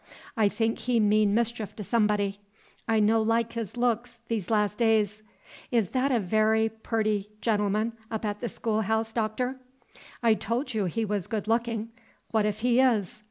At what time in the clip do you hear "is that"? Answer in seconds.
5.69-6.11